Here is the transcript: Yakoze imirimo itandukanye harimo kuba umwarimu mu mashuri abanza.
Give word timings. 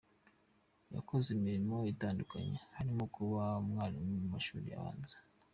Yakoze 0.95 1.27
imirimo 1.37 1.77
itandukanye 1.93 2.57
harimo 2.75 3.03
kuba 3.15 3.41
umwarimu 3.63 4.07
mu 4.19 4.27
mashuri 4.33 4.67
abanza. 4.79 5.17